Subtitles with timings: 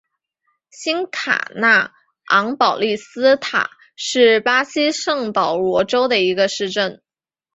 [0.71, 1.93] 新卡纳
[2.25, 7.03] 昂保利斯塔是巴西圣保罗州的一个市镇。